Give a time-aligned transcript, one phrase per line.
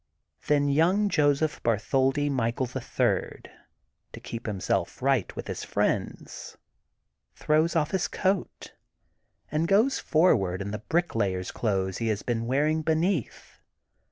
[0.47, 3.51] Then young Joseph Bartholdi Michael, the Third,
[4.13, 6.57] to keep himself right with his friends,
[7.35, 8.73] throws off his coat,
[9.51, 13.59] and goes forward in the bricklayer *s clothes he has been wearing beneath.